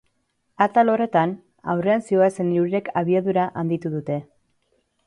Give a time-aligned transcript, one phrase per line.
[0.65, 1.35] Atal horretan,
[1.75, 4.23] aurrean zihoazen hirurek abiadura handitu dute.